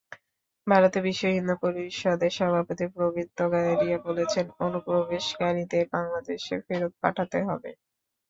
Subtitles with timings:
[0.67, 7.71] ভারতে বিশ্বহিন্দু পরিষদের সভাপতি প্রবীণ তোগাড়িয়া বলেছেন, অনুপ্রবেশকারীদের বাংলাদেশে ফেরত পাঠাতে হবে।